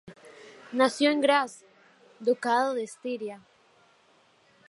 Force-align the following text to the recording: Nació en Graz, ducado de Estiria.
Nació 0.71 1.11
en 1.11 1.21
Graz, 1.21 1.63
ducado 2.19 2.73
de 2.73 2.83
Estiria. 2.85 3.39